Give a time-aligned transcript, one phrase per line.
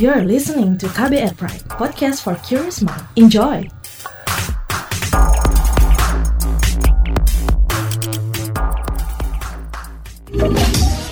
[0.00, 3.04] You're listening to KBR Pride, podcast for curious mind.
[3.20, 3.68] Enjoy!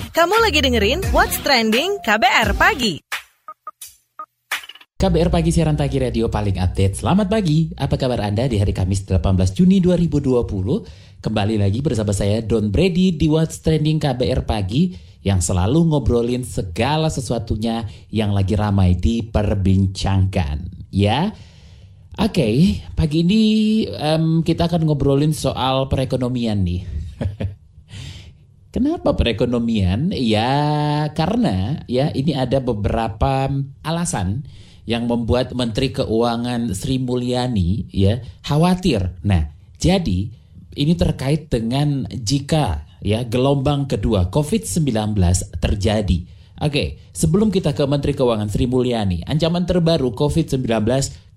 [0.09, 2.97] Kamu lagi dengerin What's Trending KBR Pagi.
[4.97, 6.97] KBR Pagi siaran pagi radio paling update.
[6.97, 7.69] Selamat pagi.
[7.77, 9.21] Apa kabar Anda di hari Kamis 18
[9.53, 11.21] Juni 2020?
[11.21, 17.11] Kembali lagi bersama saya Don Brady di What's Trending KBR Pagi yang selalu ngobrolin segala
[17.11, 20.89] sesuatunya yang lagi ramai diperbincangkan.
[20.89, 21.35] Ya.
[22.19, 22.55] Oke, okay,
[22.99, 23.43] pagi ini
[23.95, 26.83] um, kita akan ngobrolin soal perekonomian nih.
[28.75, 30.11] Kenapa perekonomian?
[30.13, 33.47] Ya karena ya ini ada beberapa
[33.81, 34.45] alasan
[34.83, 39.15] yang membuat Menteri Keuangan Sri Mulyani ya khawatir.
[39.23, 40.29] Nah, jadi
[40.75, 45.15] ini terkait dengan jika ya gelombang kedua COVID-19
[45.59, 46.19] terjadi.
[46.59, 50.83] Oke, sebelum kita ke Menteri Keuangan Sri Mulyani, ancaman terbaru COVID-19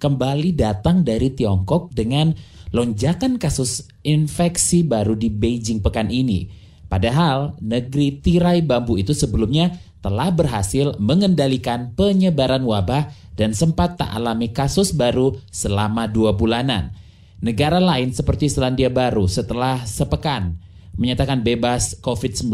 [0.02, 2.34] kembali datang dari Tiongkok dengan
[2.74, 6.50] lonjakan kasus infeksi baru di Beijing pekan ini.
[6.91, 9.70] Padahal negeri tirai bambu itu sebelumnya
[10.02, 16.91] telah berhasil mengendalikan penyebaran wabah dan sempat tak alami kasus baru selama dua bulanan.
[17.38, 20.58] Negara lain seperti Selandia Baru setelah sepekan
[20.96, 22.52] menyatakan bebas COVID-19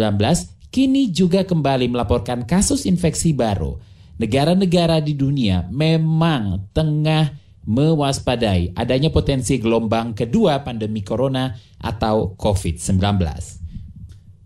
[0.68, 3.80] kini juga kembali melaporkan kasus infeksi baru.
[4.18, 12.98] Negara-negara di dunia memang tengah mewaspadai adanya potensi gelombang kedua pandemi corona atau COVID-19.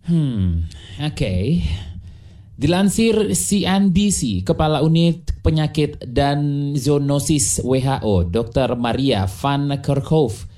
[0.03, 0.67] Hmm,
[0.99, 1.15] oke.
[1.15, 1.63] Okay.
[2.53, 8.79] Dilansir CNBC, Kepala Unit Penyakit dan Zoonosis WHO, Dr.
[8.79, 10.52] Maria Van Kerkhove,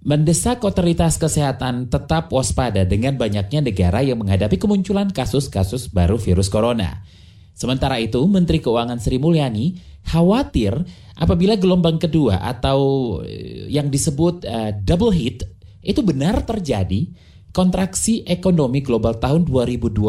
[0.00, 7.04] mendesak otoritas kesehatan tetap waspada dengan banyaknya negara yang menghadapi kemunculan kasus-kasus baru virus corona.
[7.52, 9.76] Sementara itu, Menteri Keuangan Sri Mulyani
[10.08, 10.72] khawatir
[11.20, 12.80] apabila gelombang kedua atau
[13.20, 15.44] eh, yang disebut uh, double hit
[15.84, 17.12] itu benar terjadi,
[17.52, 20.00] kontraksi ekonomi global tahun 2020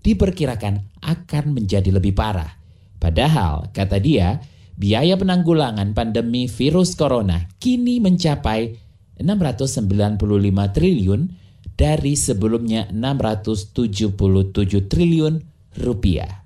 [0.00, 2.56] diperkirakan akan menjadi lebih parah.
[2.96, 4.40] Padahal, kata dia,
[4.76, 8.89] biaya penanggulangan pandemi virus corona kini mencapai
[9.20, 10.16] 695
[10.72, 11.20] triliun
[11.76, 15.34] dari sebelumnya 677 triliun
[15.80, 16.40] rupiah.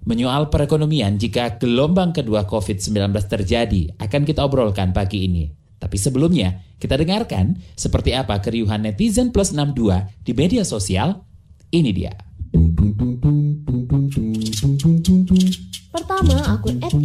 [0.00, 5.44] Menyoal perekonomian jika gelombang kedua COVID-19 terjadi akan kita obrolkan pagi ini.
[5.80, 11.24] Tapi sebelumnya, kita dengarkan seperti apa keriuhan netizen plus 62 di media sosial.
[11.72, 12.12] Ini dia.
[12.52, 14.29] Pertama,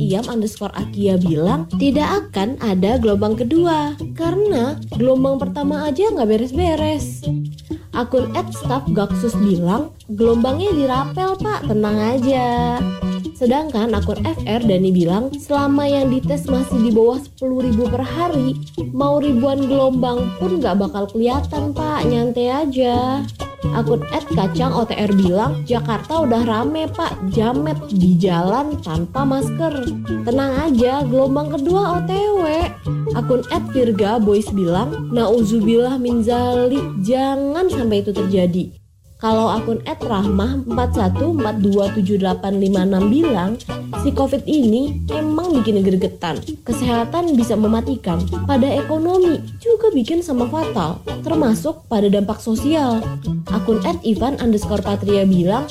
[0.05, 7.25] @iam underscore akia bilang tidak akan ada gelombang kedua karena gelombang pertama aja nggak beres-beres.
[7.95, 12.77] Akun @staffgaksus bilang gelombangnya dirapel pak, tenang aja.
[13.35, 18.55] Sedangkan akun FR Dani bilang selama yang dites masih di bawah 10.000 per hari,
[18.95, 23.23] mau ribuan gelombang pun nggak bakal kelihatan pak, nyantai aja.
[23.73, 27.17] Akun Ed Kacang OTR bilang Jakarta udah rame pak.
[27.33, 29.81] Jamet di jalan tanpa masker.
[30.27, 32.43] Tenang aja gelombang kedua OTW
[33.17, 36.85] Akun Ed Virga Boys bilang Nauzubillah min zalik.
[37.01, 38.84] Jangan sampai itu terjadi
[39.15, 43.55] kalau akun @rahmah 414278556 bilang,
[44.03, 46.43] si Covid ini emang bikin gregetan.
[46.67, 52.99] Kesehatan bisa mematikan, pada ekonomi juga bikin sama fatal, termasuk pada dampak sosial.
[53.55, 55.63] Akun @ivan underscore patria bilang,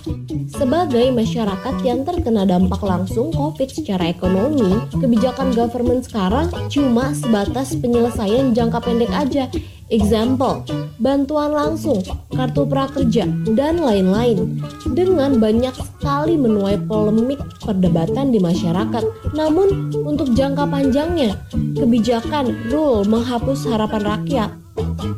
[0.48, 8.56] sebagai masyarakat yang terkena dampak langsung Covid secara ekonomi, kebijakan government sekarang cuma sebatas penyelesaian
[8.56, 9.52] jangka pendek aja
[9.94, 10.66] example,
[10.98, 12.02] bantuan langsung,
[12.34, 14.58] kartu prakerja, dan lain-lain.
[14.90, 19.04] Dengan banyak sekali menuai polemik perdebatan di masyarakat.
[19.38, 21.38] Namun, untuk jangka panjangnya,
[21.78, 24.63] kebijakan rule menghapus harapan rakyat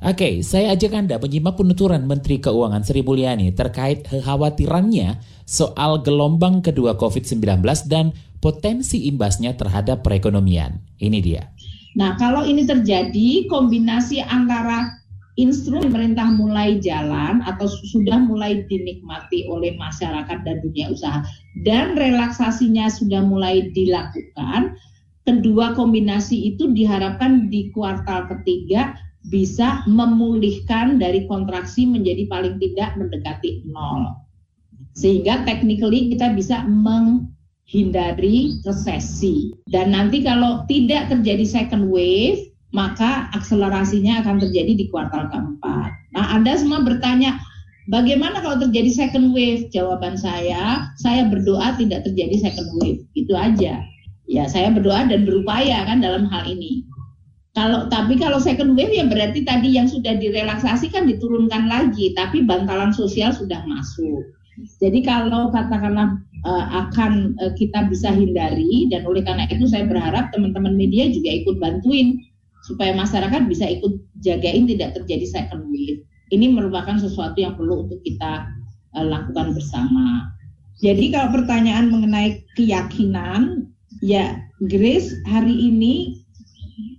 [0.00, 6.96] Oke, saya ajak Anda menyimak penuturan Menteri Keuangan Sri Mulyani terkait kekhawatirannya soal gelombang kedua
[6.96, 10.80] COVID-19 dan potensi imbasnya terhadap perekonomian.
[10.96, 11.44] Ini dia.
[11.92, 14.99] Nah, kalau ini terjadi kombinasi antara
[15.40, 21.24] instrumen pemerintah mulai jalan atau sudah mulai dinikmati oleh masyarakat dan dunia usaha
[21.64, 24.76] dan relaksasinya sudah mulai dilakukan,
[25.24, 28.94] kedua kombinasi itu diharapkan di kuartal ketiga
[29.28, 34.16] bisa memulihkan dari kontraksi menjadi paling tidak mendekati nol.
[34.96, 39.52] Sehingga technically kita bisa menghindari resesi.
[39.68, 45.90] Dan nanti kalau tidak terjadi second wave, maka akselerasinya akan terjadi di kuartal keempat.
[46.14, 47.38] Nah, Anda semua bertanya,
[47.90, 49.66] bagaimana kalau terjadi second wave?
[49.74, 53.02] Jawaban saya, saya berdoa tidak terjadi second wave.
[53.18, 53.82] Itu aja.
[54.30, 56.86] Ya, saya berdoa dan berupaya kan dalam hal ini.
[57.50, 62.46] Kalau tapi kalau second wave ya berarti tadi yang sudah direlaksasi kan diturunkan lagi, tapi
[62.46, 64.22] bantalan sosial sudah masuk.
[64.78, 66.14] Jadi kalau katakanlah
[66.46, 71.30] uh, akan uh, kita bisa hindari dan oleh karena itu saya berharap teman-teman media juga
[71.42, 72.20] ikut bantuin
[72.64, 76.04] supaya masyarakat bisa ikut jagain tidak terjadi second wave.
[76.30, 78.46] Ini merupakan sesuatu yang perlu untuk kita
[78.94, 80.30] uh, lakukan bersama.
[80.80, 83.68] Jadi kalau pertanyaan mengenai keyakinan,
[84.00, 86.20] ya Grace hari ini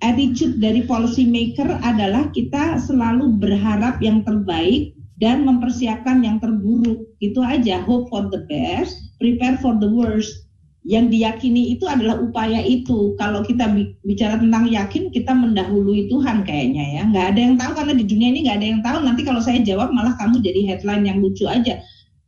[0.01, 7.05] attitude dari policy maker adalah kita selalu berharap yang terbaik dan mempersiapkan yang terburuk.
[7.21, 10.49] Itu aja, hope for the best, prepare for the worst
[10.81, 13.13] yang diyakini itu adalah upaya itu.
[13.21, 13.69] Kalau kita
[14.01, 17.01] bicara tentang yakin, kita mendahului Tuhan kayaknya ya.
[17.05, 18.97] Nggak ada yang tahu karena di dunia ini nggak ada yang tahu.
[19.05, 21.77] Nanti kalau saya jawab malah kamu jadi headline yang lucu aja.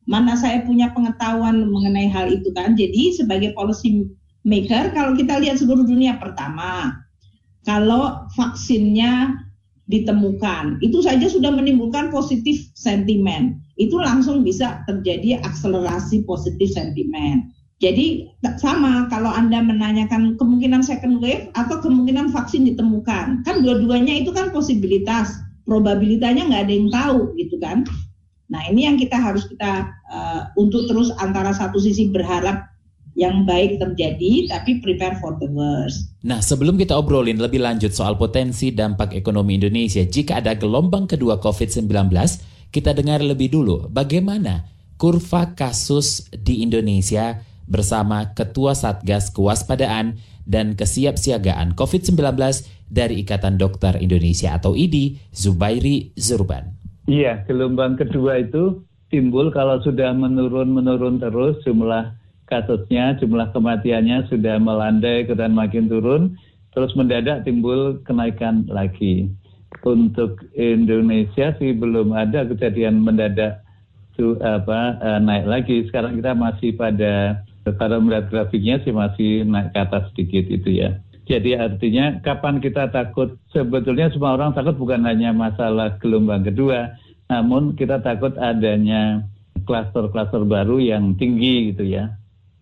[0.06, 2.78] Mana saya punya pengetahuan mengenai hal itu kan.
[2.78, 4.06] Jadi sebagai policy
[4.46, 6.94] maker, kalau kita lihat seluruh dunia pertama,
[7.66, 9.34] kalau vaksinnya
[9.90, 13.58] ditemukan, itu saja sudah menimbulkan positif sentimen.
[13.82, 17.53] Itu langsung bisa terjadi akselerasi positif sentimen
[17.84, 18.32] jadi
[18.64, 23.44] sama kalau Anda menanyakan kemungkinan second wave atau kemungkinan vaksin ditemukan.
[23.44, 25.36] Kan dua-duanya itu kan posibilitas,
[25.68, 27.84] probabilitasnya nggak ada yang tahu gitu kan.
[28.48, 32.72] Nah ini yang kita harus kita uh, untuk terus antara satu sisi berharap
[33.20, 36.18] yang baik terjadi, tapi prepare for the worst.
[36.26, 41.38] Nah, sebelum kita obrolin lebih lanjut soal potensi dampak ekonomi Indonesia jika ada gelombang kedua
[41.38, 42.10] COVID-19,
[42.74, 44.66] kita dengar lebih dulu bagaimana
[44.98, 47.38] kurva kasus di Indonesia
[47.68, 52.20] bersama Ketua Satgas Kewaspadaan dan Kesiapsiagaan COVID-19
[52.92, 56.76] dari Ikatan Dokter Indonesia atau IDI, Zubairi Zurban.
[57.10, 62.16] Iya, gelombang kedua itu timbul kalau sudah menurun-menurun terus jumlah
[62.48, 66.38] kasusnya, jumlah kematiannya sudah melandai dan makin turun,
[66.72, 69.28] terus mendadak timbul kenaikan lagi.
[69.84, 73.66] Untuk Indonesia sih belum ada kejadian mendadak
[74.14, 75.78] itu apa eh, naik lagi.
[75.90, 77.42] Sekarang kita masih pada
[77.80, 81.00] kalau melihat grafiknya sih masih naik ke atas sedikit itu ya.
[81.24, 83.40] Jadi artinya kapan kita takut?
[83.56, 87.00] Sebetulnya semua orang takut bukan hanya masalah gelombang kedua,
[87.32, 89.24] namun kita takut adanya
[89.64, 92.12] klaster-klaster baru yang tinggi gitu ya.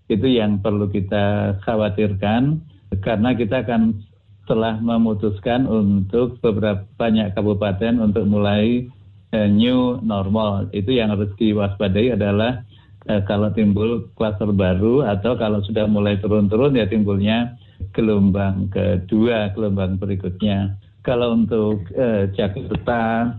[0.06, 2.62] Itu yang perlu kita khawatirkan
[3.01, 4.06] karena kita akan
[4.45, 8.86] telah memutuskan untuk beberapa banyak kabupaten untuk mulai
[9.33, 10.69] uh, new normal.
[10.75, 12.62] Itu yang harus diwaspadai adalah
[13.09, 17.57] eh, kalau timbul klaster baru atau kalau sudah mulai turun-turun ya timbulnya
[17.94, 20.77] gelombang kedua, gelombang berikutnya.
[21.01, 23.34] Kalau untuk eh, Jakarta,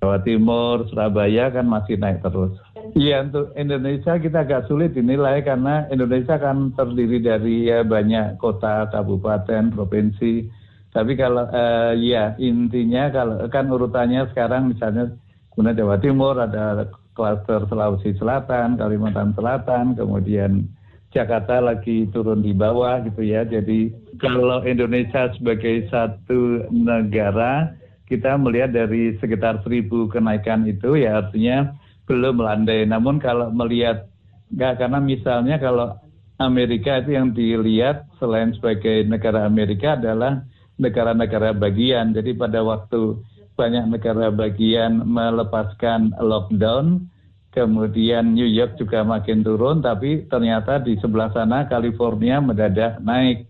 [0.00, 2.56] Jawa Timur, Surabaya kan masih naik terus.
[2.96, 8.88] Iya untuk Indonesia kita agak sulit dinilai karena Indonesia kan terdiri dari ya, banyak kota,
[8.90, 10.48] kabupaten, provinsi.
[10.90, 15.14] Tapi kalau uh, ya intinya kalau kan urutannya sekarang misalnya
[15.54, 20.64] kemudian Jawa Timur ada klaster Sulawesi Selatan, Kalimantan Selatan, kemudian
[21.12, 23.44] Jakarta lagi turun di bawah gitu ya.
[23.44, 27.76] Jadi kalau Indonesia sebagai satu negara,
[28.08, 31.76] kita melihat dari sekitar seribu kenaikan itu ya artinya
[32.08, 32.88] belum melandai.
[32.88, 34.08] Namun kalau melihat
[34.54, 35.92] nggak karena misalnya kalau
[36.40, 40.40] Amerika itu yang dilihat selain sebagai negara Amerika adalah
[40.80, 42.16] negara-negara bagian.
[42.16, 43.20] Jadi pada waktu
[43.60, 47.12] banyak negara bagian melepaskan lockdown,
[47.52, 53.44] kemudian New York juga makin turun, tapi ternyata di sebelah sana California mendadak naik.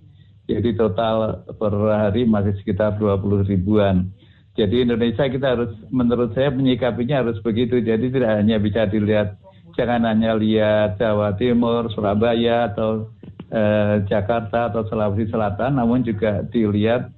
[0.51, 4.11] Jadi total per hari masih sekitar 20 ribuan.
[4.59, 7.79] Jadi Indonesia kita harus, menurut saya menyikapinya harus begitu.
[7.79, 9.39] Jadi tidak hanya bisa dilihat,
[9.79, 13.15] jangan hanya lihat Jawa Timur, Surabaya, atau
[13.47, 17.15] eh, Jakarta, atau Sulawesi Selatan, namun juga dilihat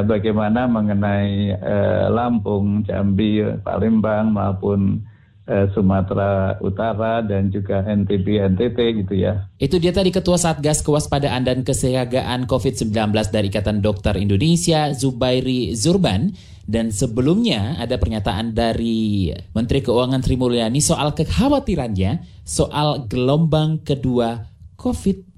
[0.00, 5.04] bagaimana mengenai eh, Lampung, Jambi, Palembang maupun
[5.44, 9.44] eh, Sumatera Utara dan juga NTB NTT gitu ya.
[9.60, 12.88] Itu dia tadi Ketua Satgas Kewaspadaan dan Kesiagaan COVID-19
[13.28, 16.32] dari Ikatan Dokter Indonesia, Zubairi Zurban.
[16.62, 24.46] Dan sebelumnya ada pernyataan dari Menteri Keuangan Sri Mulyani soal kekhawatirannya soal gelombang kedua
[24.78, 25.31] COVID-19.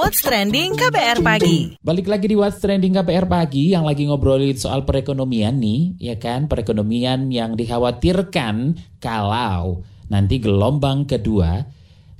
[0.00, 1.76] What's Trending KBR Pagi.
[1.84, 6.48] Balik lagi di What's Trending KPR pagi yang lagi ngobrolin soal perekonomian nih, ya kan?
[6.48, 11.68] Perekonomian yang dikhawatirkan kalau nanti gelombang kedua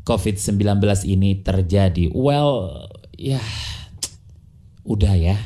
[0.05, 2.12] COVID-19 ini terjadi.
[2.12, 2.85] Well,
[3.17, 3.41] ya
[4.85, 5.41] udah ya.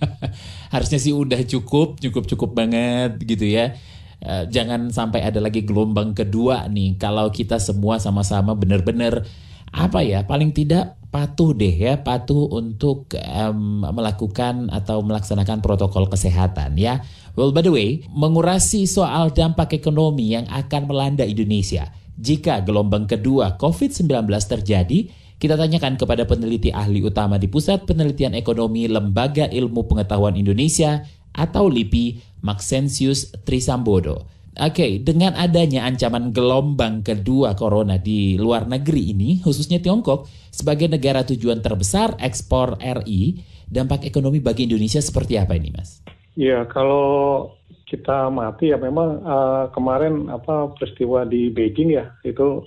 [0.76, 3.72] Harusnya sih udah cukup, cukup-cukup banget gitu ya.
[4.20, 9.24] Eh, jangan sampai ada lagi gelombang kedua nih kalau kita semua sama-sama benar-benar
[9.70, 16.78] apa ya paling tidak patuh deh ya patuh untuk um, melakukan atau melaksanakan protokol kesehatan
[16.78, 17.02] ya.
[17.38, 23.56] Well by the way, mengurasi soal dampak ekonomi yang akan melanda Indonesia jika gelombang kedua
[23.56, 25.08] COVID-19 terjadi,
[25.40, 31.00] kita tanyakan kepada peneliti ahli utama di Pusat Penelitian Ekonomi Lembaga Ilmu Pengetahuan Indonesia
[31.32, 34.28] atau LIPI, Maxensius Trisambodo.
[34.60, 41.24] Oke, dengan adanya ancaman gelombang kedua corona di luar negeri ini, khususnya Tiongkok, sebagai negara
[41.24, 46.04] tujuan terbesar ekspor RI, dampak ekonomi bagi Indonesia seperti apa ini, Mas?
[46.36, 47.48] Ya, kalau
[47.88, 52.60] kita mati ya memang uh, kemarin apa peristiwa di Beijing ya itu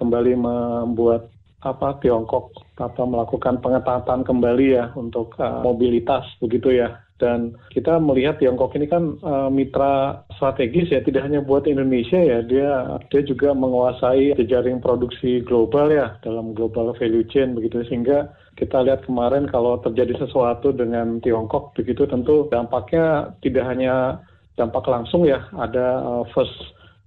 [0.00, 1.28] kembali membuat
[1.64, 7.00] apa Tiongkok apa melakukan pengetatan kembali ya untuk uh, mobilitas begitu ya.
[7.14, 12.44] Dan kita melihat Tiongkok ini kan uh, mitra strategis ya tidak hanya buat Indonesia ya
[12.44, 17.80] dia dia juga menguasai jejaring produksi global ya dalam global value chain begitu.
[17.88, 24.20] Sehingga kita lihat kemarin kalau terjadi sesuatu dengan Tiongkok begitu tentu dampaknya tidak hanya
[24.58, 26.54] dampak langsung ya ada uh, first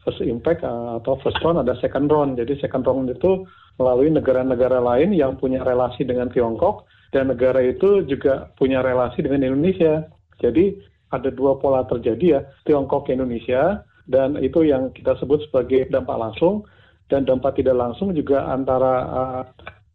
[0.07, 2.39] first impact uh, atau first round ada second round.
[2.39, 3.43] Jadi second round itu
[3.77, 9.53] melalui negara-negara lain yang punya relasi dengan Tiongkok dan negara itu juga punya relasi dengan
[9.53, 10.05] Indonesia.
[10.41, 10.77] Jadi
[11.13, 16.67] ada dua pola terjadi ya, Tiongkok Indonesia dan itu yang kita sebut sebagai dampak langsung
[17.07, 19.43] dan dampak tidak langsung juga antara uh,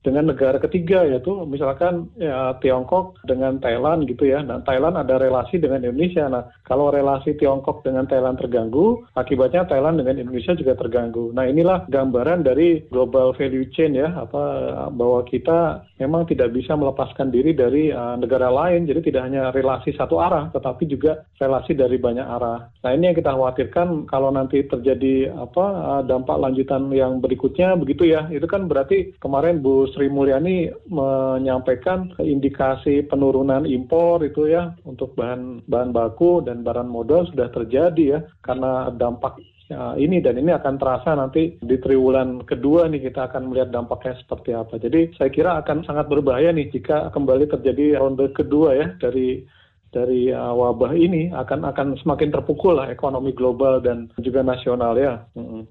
[0.03, 4.43] dengan negara ketiga yaitu misalkan ya, Tiongkok dengan Thailand gitu ya.
[4.43, 6.27] Nah Thailand ada relasi dengan Indonesia.
[6.27, 11.31] Nah kalau relasi Tiongkok dengan Thailand terganggu, akibatnya Thailand dengan Indonesia juga terganggu.
[11.31, 14.43] Nah inilah gambaran dari global value chain ya, apa
[14.91, 18.91] bahwa kita memang tidak bisa melepaskan diri dari uh, negara lain.
[18.91, 22.67] Jadi tidak hanya relasi satu arah, tetapi juga relasi dari banyak arah.
[22.83, 28.11] Nah ini yang kita khawatirkan kalau nanti terjadi apa uh, dampak lanjutan yang berikutnya begitu
[28.11, 28.27] ya.
[28.35, 35.65] Itu kan berarti kemarin Bu Sri Mulyani menyampaikan indikasi penurunan impor itu ya untuk bahan
[35.69, 39.39] bahan baku dan barang modal sudah terjadi ya karena dampak
[39.71, 44.19] ya, ini dan ini akan terasa nanti di triwulan kedua nih kita akan melihat dampaknya
[44.21, 44.75] seperti apa.
[44.81, 49.45] Jadi saya kira akan sangat berbahaya nih jika kembali terjadi ronde kedua ya dari
[49.93, 55.21] dari uh, wabah ini akan akan semakin terpukul lah ekonomi global dan juga nasional ya.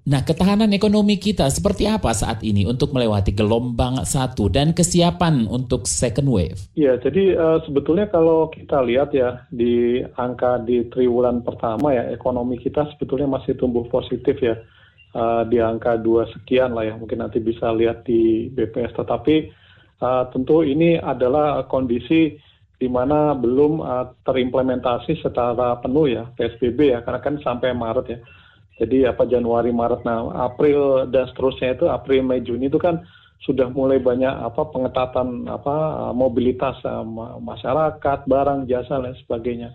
[0.06, 5.90] Nah, ketahanan ekonomi kita seperti apa saat ini untuk melewati gelombang satu dan kesiapan untuk
[5.90, 6.70] second wave?
[6.78, 12.62] Ya, jadi uh, sebetulnya kalau kita lihat ya di angka di triwulan pertama ya ekonomi
[12.62, 14.54] kita sebetulnya masih tumbuh positif ya
[15.18, 18.94] uh, di angka dua sekian lah ya mungkin nanti bisa lihat di BPS.
[19.01, 19.36] Tetapi
[20.06, 22.50] uh, tentu ini adalah kondisi
[22.82, 28.20] di mana belum uh, terimplementasi secara penuh ya PSBB ya karena kan sampai Maret ya.
[28.82, 33.06] Jadi apa Januari Maret nah April dan seterusnya itu April Mei Juni itu kan
[33.46, 37.06] sudah mulai banyak apa pengetatan apa mobilitas uh,
[37.38, 39.70] masyarakat, barang, jasa dan sebagainya.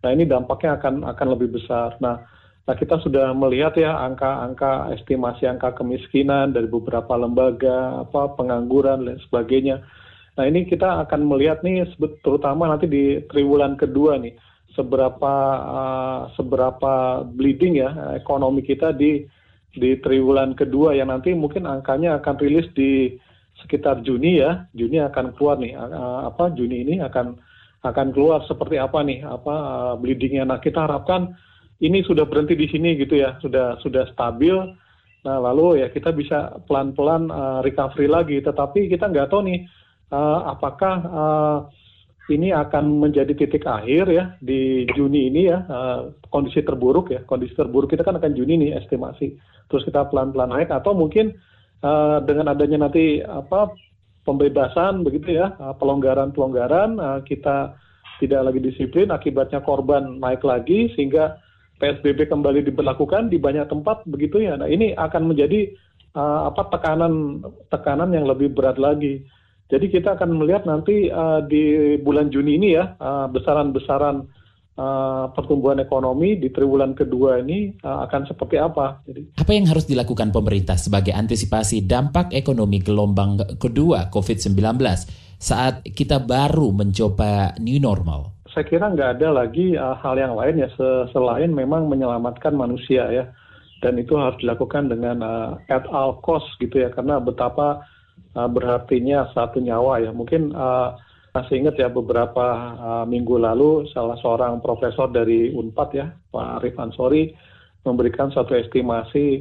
[0.00, 1.96] Nah, ini dampaknya akan akan lebih besar.
[2.00, 2.20] Nah,
[2.64, 9.16] nah kita sudah melihat ya angka-angka estimasi angka kemiskinan dari beberapa lembaga, apa pengangguran dan
[9.28, 9.80] sebagainya
[10.40, 11.84] Nah ini kita akan melihat nih
[12.24, 14.32] terutama nanti di triwulan kedua nih
[14.72, 19.28] seberapa uh, seberapa bleeding ya ekonomi kita di
[19.76, 23.20] di triwulan kedua yang nanti mungkin angkanya akan rilis di
[23.60, 24.64] sekitar Juni ya.
[24.72, 27.36] Juni akan keluar nih uh, apa Juni ini akan
[27.84, 31.36] akan keluar seperti apa nih apa uh, bleedingnya nah kita harapkan.
[31.84, 34.56] Ini sudah berhenti di sini gitu ya sudah sudah stabil.
[35.20, 38.40] Nah lalu ya kita bisa pelan-pelan uh, recovery lagi.
[38.40, 39.68] Tetapi kita nggak tahu nih
[40.10, 41.58] uh, apakah uh,
[42.30, 47.58] ini akan menjadi titik akhir ya di Juni ini ya uh, kondisi terburuk ya kondisi
[47.58, 49.34] terburuk kita kan akan Juni nih estimasi
[49.66, 51.34] terus kita pelan-pelan naik atau mungkin
[51.82, 53.74] uh, dengan adanya nanti apa
[54.22, 57.74] pembebasan begitu ya pelonggaran-pelonggaran kita
[58.20, 61.40] tidak lagi disiplin akibatnya korban naik lagi sehingga
[61.80, 64.60] PSBB kembali diberlakukan di banyak tempat begitu ya.
[64.60, 65.72] Nah ini akan menjadi
[66.12, 67.40] uh, apa tekanan
[67.72, 69.24] tekanan yang lebih berat lagi.
[69.70, 74.26] Jadi kita akan melihat nanti uh, di bulan Juni ini ya uh, besaran-besaran
[74.74, 78.98] uh, pertumbuhan ekonomi di triwulan kedua ini uh, akan seperti apa.
[79.06, 84.58] Jadi apa yang harus dilakukan pemerintah sebagai antisipasi dampak ekonomi gelombang kedua COVID-19
[85.38, 88.42] saat kita baru mencoba new normal?
[88.50, 90.68] Saya kira nggak ada lagi uh, hal yang lain ya
[91.14, 93.30] selain memang menyelamatkan manusia ya
[93.80, 97.80] dan itu harus dilakukan dengan uh, at all cost gitu ya karena betapa
[98.36, 100.10] uh, berartinya satu nyawa ya.
[100.10, 100.98] Mungkin uh,
[101.30, 106.74] masih ingat ya beberapa uh, minggu lalu salah seorang profesor dari Unpad ya, Pak Arif
[106.78, 107.30] Ansori
[107.86, 109.40] memberikan satu estimasi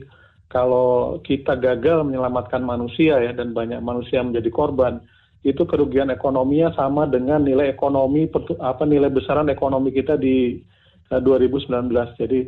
[0.49, 4.97] kalau kita gagal menyelamatkan manusia ya dan banyak manusia menjadi korban,
[5.45, 8.27] itu kerugian ekonominya sama dengan nilai ekonomi
[8.59, 10.57] apa nilai besaran ekonomi kita di
[11.13, 11.89] uh, 2019.
[12.17, 12.39] Jadi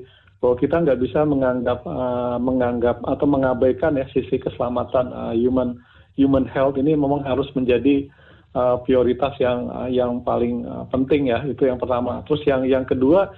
[0.42, 5.78] bahwa kita nggak bisa menganggap uh, menganggap atau mengabaikan ya sisi keselamatan uh, human
[6.20, 8.08] human health ini memang harus menjadi
[8.56, 12.24] uh, prioritas yang uh, yang paling uh, penting ya itu yang pertama.
[12.28, 13.32] Terus yang yang kedua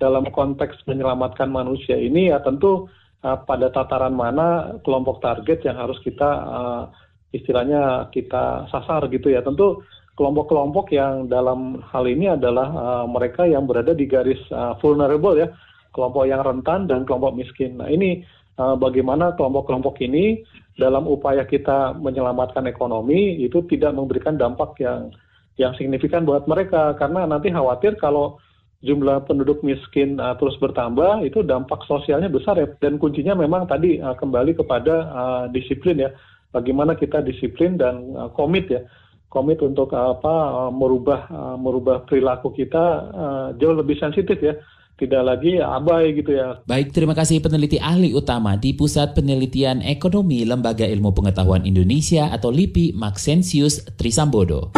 [0.00, 2.88] dalam konteks menyelamatkan manusia ini ya tentu
[3.22, 6.82] uh, pada tataran mana kelompok target yang harus kita uh,
[7.30, 9.42] istilahnya kita sasar gitu ya.
[9.44, 9.82] Tentu
[10.18, 15.48] kelompok-kelompok yang dalam hal ini adalah uh, mereka yang berada di garis uh, vulnerable ya,
[15.96, 17.80] kelompok yang rentan dan kelompok miskin.
[17.80, 18.20] Nah ini
[18.60, 20.44] uh, bagaimana kelompok-kelompok ini
[20.78, 25.10] dalam upaya kita menyelamatkan ekonomi itu tidak memberikan dampak yang
[25.58, 26.94] yang signifikan buat mereka.
[26.96, 28.40] Karena nanti khawatir kalau
[28.80, 32.68] jumlah penduduk miskin uh, terus bertambah itu dampak sosialnya besar ya.
[32.80, 36.10] Dan kuncinya memang tadi uh, kembali kepada uh, disiplin ya.
[36.50, 38.82] Bagaimana kita disiplin dan uh, komit ya.
[39.30, 40.34] Komit untuk uh, apa
[40.66, 44.56] uh, merubah uh, merubah perilaku kita uh, jauh lebih sensitif ya
[45.00, 46.60] tidak lagi abai gitu ya.
[46.68, 52.52] Baik, terima kasih peneliti ahli utama di Pusat Penelitian Ekonomi Lembaga Ilmu Pengetahuan Indonesia atau
[52.52, 54.76] LIPI Maxensius Trisambodo.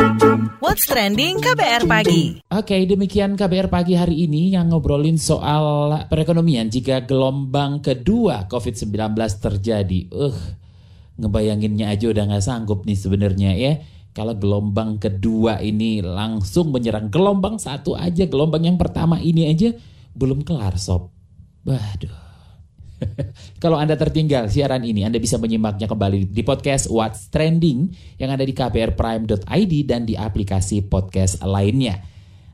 [0.62, 2.38] What's trending KBR pagi?
[2.54, 10.00] Oke, demikian KBR pagi hari ini yang ngobrolin soal perekonomian jika gelombang kedua COVID-19 terjadi.
[10.14, 10.38] Uh,
[11.18, 13.72] ngebayanginnya aja udah nggak sanggup nih sebenarnya ya
[14.12, 19.72] kalau gelombang kedua ini langsung menyerang gelombang satu aja, gelombang yang pertama ini aja
[20.12, 21.12] belum kelar sob.
[21.64, 22.33] Waduh.
[23.62, 28.46] Kalau Anda tertinggal siaran ini, Anda bisa menyimaknya kembali di podcast What's Trending yang ada
[28.46, 32.03] di kbrprime.id dan di aplikasi podcast lainnya.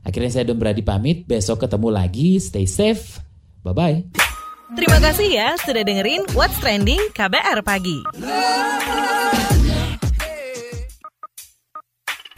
[0.01, 3.21] Akhirnya saya Don Brady pamit, besok ketemu lagi, stay safe,
[3.61, 4.09] bye-bye.
[4.77, 8.05] Terima kasih ya sudah dengerin What's Trending KBR Pagi.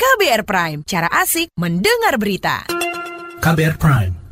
[0.01, 2.65] KBR Prime, cara asik mendengar berita.
[3.41, 4.20] KBR Prime